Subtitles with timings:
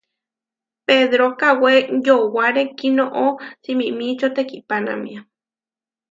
[0.85, 1.73] Pedro kawé
[2.05, 3.25] yowáre kinoʼó
[3.61, 5.19] simimičío tekipánamia.